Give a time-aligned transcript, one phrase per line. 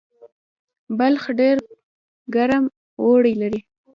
[0.97, 1.57] بلخ ډیر
[2.35, 2.63] ګرم
[3.01, 3.61] اوړی لري